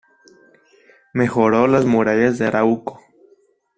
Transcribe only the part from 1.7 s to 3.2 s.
murallas de Arauco.